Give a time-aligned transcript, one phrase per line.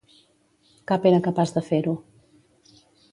[0.91, 1.93] Cap era capaç de fer-ho.